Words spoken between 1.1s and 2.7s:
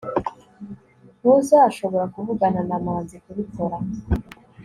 ntuzashobora kuvugana